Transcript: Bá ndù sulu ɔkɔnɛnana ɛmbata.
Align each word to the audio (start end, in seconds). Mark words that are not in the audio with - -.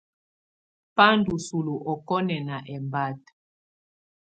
Bá 0.95 1.07
ndù 1.17 1.33
sulu 1.45 1.73
ɔkɔnɛnana 1.91 2.57
ɛmbata. 2.75 3.31